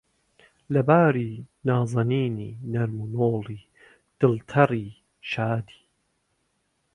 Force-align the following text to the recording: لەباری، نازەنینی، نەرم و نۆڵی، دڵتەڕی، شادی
لەباری، 0.73 1.31
نازەنینی، 1.67 2.51
نەرم 2.73 2.95
و 3.03 3.09
نۆڵی، 3.13 3.61
دڵتەڕی، 4.19 4.87
شادی 5.31 5.81